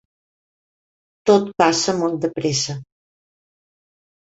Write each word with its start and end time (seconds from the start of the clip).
Tot 1.31 1.47
passa 1.65 1.97
molt 2.03 2.21
de 2.27 2.35
pressa. 2.41 2.79